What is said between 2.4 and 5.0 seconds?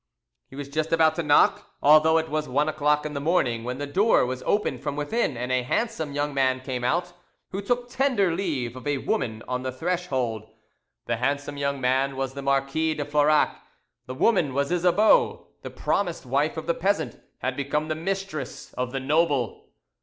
one o'clock in the morning, when the door was opened from